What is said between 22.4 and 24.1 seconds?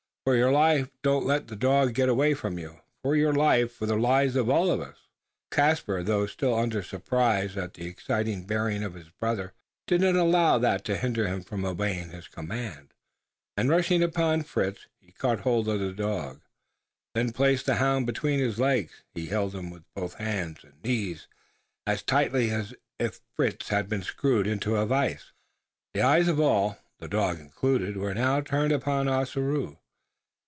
as if Fritz had been